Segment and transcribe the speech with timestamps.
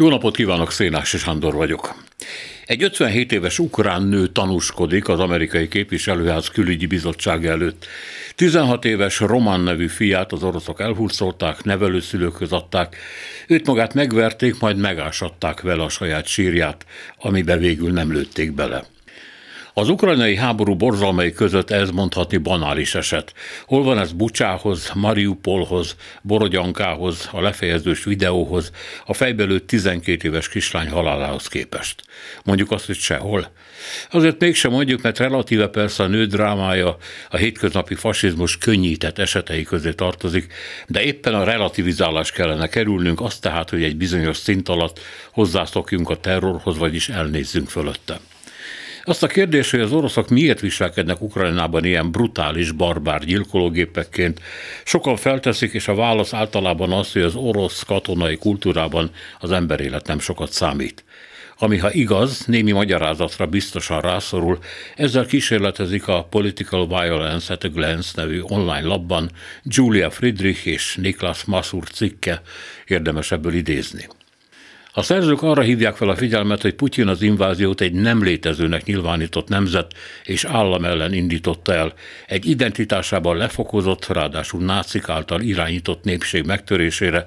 [0.00, 1.94] Jó napot kívánok, Szénás és Sándor vagyok.
[2.66, 7.86] Egy 57 éves ukrán nő tanúskodik az amerikai képviselőház külügyi bizottság előtt.
[8.34, 12.96] 16 éves Roman nevű fiát az oroszok elhurcolták, nevelőszülőkhöz adták,
[13.46, 16.86] őt magát megverték, majd megásadták vele a saját sírját,
[17.16, 18.84] amibe végül nem lőtték bele.
[19.74, 23.34] Az ukrajnai háború borzalmai között ez mondhatni banális eset.
[23.66, 28.70] Hol van ez Bucsához, Mariupolhoz, Borodyankához, a lefejezős videóhoz,
[29.06, 32.02] a fejbelőtt 12 éves kislány halálához képest.
[32.44, 33.50] Mondjuk azt, hogy sehol.
[34.10, 36.96] Azért mégsem mondjuk, mert relatíve persze a nő drámája
[37.30, 40.52] a hétköznapi fasizmus könnyített esetei közé tartozik,
[40.86, 45.00] de éppen a relativizálás kellene kerülnünk, azt tehát, hogy egy bizonyos szint alatt
[45.32, 48.20] hozzászokjunk a terrorhoz, vagyis elnézzünk fölötte.
[49.10, 54.40] Azt a kérdést, hogy az oroszok miért viselkednek Ukrajnában ilyen brutális, barbár gyilkológépekként,
[54.84, 60.18] sokan felteszik, és a válasz általában az, hogy az orosz katonai kultúrában az emberélet nem
[60.18, 61.04] sokat számít.
[61.58, 64.58] Ami ha igaz, némi magyarázatra biztosan rászorul,
[64.96, 69.30] ezzel kísérletezik a Political Violence at a Glance nevű online labban
[69.62, 72.42] Julia Friedrich és Niklas Masur cikke,
[72.86, 74.08] érdemes ebből idézni.
[74.92, 79.48] A szerzők arra hívják fel a figyelmet, hogy Putyin az inváziót egy nem létezőnek nyilvánított
[79.48, 79.92] nemzet
[80.24, 81.92] és állam ellen indította el,
[82.26, 87.26] egy identitásában lefokozott, ráadásul nácik által irányított népség megtörésére,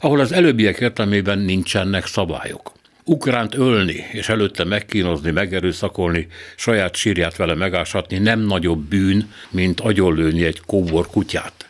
[0.00, 2.72] ahol az előbbiek értelmében nincsenek szabályok.
[3.04, 6.26] Ukránt ölni, és előtte megkínozni, megerőszakolni,
[6.56, 11.68] saját sírját vele megásatni nem nagyobb bűn, mint agyonlőni egy kóbor kutyát.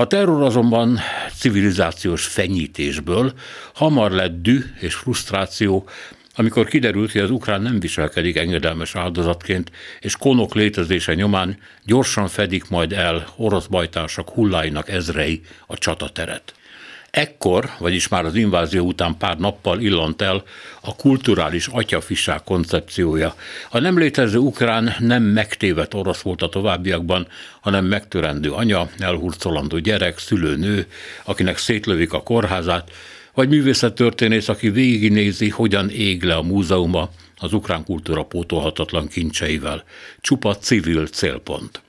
[0.00, 0.98] A terror azonban
[1.38, 3.32] civilizációs fenyítésből
[3.74, 5.88] hamar lett dű és frusztráció,
[6.34, 9.70] amikor kiderült, hogy az ukrán nem viselkedik engedelmes áldozatként,
[10.00, 16.54] és konok létezése nyomán gyorsan fedik majd el orosz bajtársak hulláinak ezrei a csatateret.
[17.10, 20.42] Ekkor, vagyis már az invázió után pár nappal illant el
[20.80, 23.34] a kulturális atyafiság koncepciója.
[23.70, 27.26] A nem létező ukrán nem megtévet orosz volt a továbbiakban,
[27.60, 30.86] hanem megtörendő anya, elhurcolandó gyerek, szülőnő,
[31.24, 32.90] akinek szétlövik a kórházát,
[33.34, 39.84] vagy művészettörténész, aki végignézi, hogyan ég le a múzeuma az ukrán kultúra pótolhatatlan kincseivel.
[40.20, 41.82] Csupa civil célpont.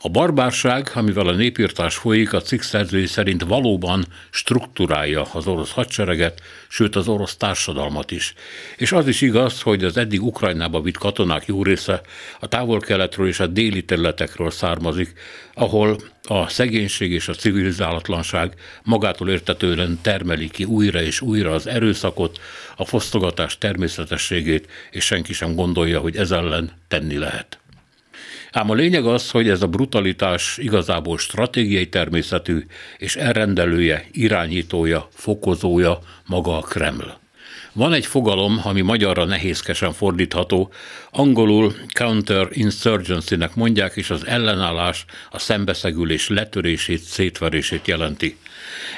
[0.00, 6.40] A barbárság, amivel a népírtás folyik, a cikk szerzői szerint valóban struktúrálja az orosz hadsereget,
[6.68, 8.34] sőt az orosz társadalmat is.
[8.76, 12.00] És az is igaz, hogy az eddig Ukrajnába vitt katonák jó része
[12.40, 15.12] a távol-keletről és a déli területekről származik,
[15.54, 22.40] ahol a szegénység és a civilizálatlanság magától értetően termeli ki újra és újra az erőszakot,
[22.76, 27.58] a fosztogatás természetességét, és senki sem gondolja, hogy ez ellen tenni lehet.
[28.52, 32.66] Ám a lényeg az, hogy ez a brutalitás igazából stratégiai természetű,
[32.98, 37.18] és elrendelője, irányítója, fokozója maga a Kreml.
[37.72, 40.72] Van egy fogalom, ami magyarra nehézkesen fordítható,
[41.10, 48.36] angolul counter-insurgency-nek mondják, és az ellenállás, a szembeszegülés letörését, szétverését jelenti.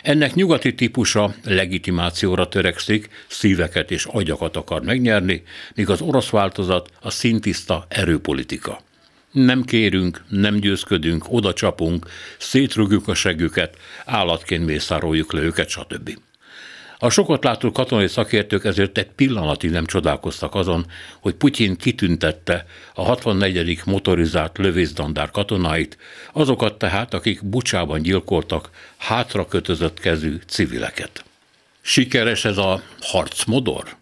[0.03, 5.43] Ennek nyugati típusa legitimációra törekszik, szíveket és agyakat akar megnyerni,
[5.75, 8.81] míg az orosz változat a szintiszta erőpolitika.
[9.31, 12.07] Nem kérünk, nem győzködünk, oda csapunk,
[12.39, 16.19] szétrugjuk a següket, állatként mészároljuk le őket, stb.
[17.03, 20.87] A sokat látó katonai szakértők ezért egy pillanatig nem csodálkoztak azon,
[21.21, 23.81] hogy Putyin kitüntette a 64.
[23.85, 25.99] motorizált lövészdandár katonáit,
[26.33, 31.25] azokat tehát, akik Bucsában gyilkoltak hátra kötözött kezű civileket.
[31.81, 33.97] Sikeres ez a harcmodor?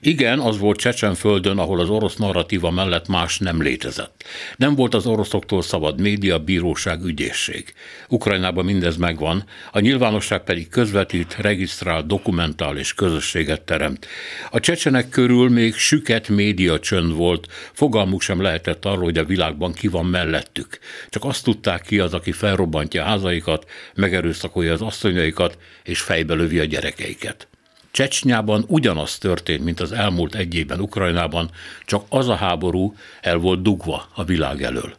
[0.00, 4.24] Igen, az volt Csecsenföldön, ahol az orosz narratíva mellett más nem létezett.
[4.56, 7.72] Nem volt az oroszoktól szabad média, bíróság, ügyészség.
[8.08, 14.06] Ukrajnában mindez megvan, a nyilvánosság pedig közvetít, regisztrál, dokumentál és közösséget teremt.
[14.50, 19.72] A csecsenek körül még süket média csönd volt, fogalmuk sem lehetett arról, hogy a világban
[19.72, 20.78] ki van mellettük.
[21.08, 26.64] Csak azt tudták ki az, aki felrobbantja házaikat, megerőszakolja az asszonyaikat és fejbe lövi a
[26.64, 27.48] gyerekeiket.
[27.96, 31.50] Csecsnyában ugyanaz történt, mint az elmúlt egy évben Ukrajnában,
[31.84, 34.96] csak az a háború el volt dugva a világ elől.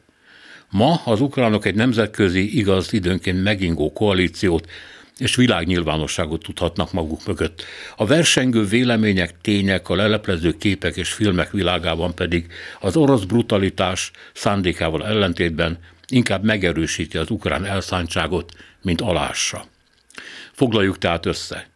[0.69, 4.69] Ma az ukránok egy nemzetközi, igaz időnként megingó koalíciót
[5.17, 7.63] és világnyilvánosságot tudhatnak maguk mögött.
[7.95, 12.47] A versengő vélemények, tények, a leleplező képek és filmek világában pedig
[12.79, 15.77] az orosz brutalitás szándékával ellentétben
[16.07, 18.51] inkább megerősíti az ukrán elszántságot,
[18.81, 19.65] mint alássa.
[20.51, 21.75] Foglaljuk tehát össze.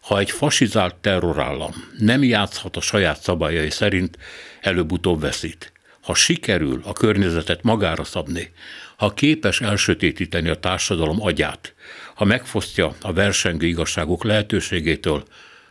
[0.00, 4.18] Ha egy fasizált terrorállam nem játszhat a saját szabályai szerint,
[4.60, 5.72] előbb-utóbb veszít.
[6.00, 8.52] Ha sikerül a környezetet magára szabni,
[8.96, 11.74] ha képes elsötétíteni a társadalom agyát,
[12.14, 15.24] ha megfosztja a versengő igazságok lehetőségétől,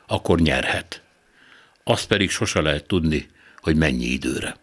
[0.07, 1.01] akkor nyerhet.
[1.83, 4.55] Azt pedig sose lehet tudni, hogy mennyi időre.